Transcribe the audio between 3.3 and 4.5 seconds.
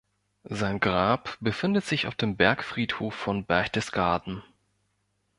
Berchtesgaden.